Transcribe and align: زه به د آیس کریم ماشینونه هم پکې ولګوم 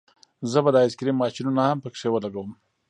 زه 0.51 0.59
به 0.63 0.69
د 0.73 0.75
آیس 0.83 0.93
کریم 0.99 1.15
ماشینونه 1.23 1.61
هم 1.69 1.77
پکې 1.83 2.07
ولګوم 2.11 2.49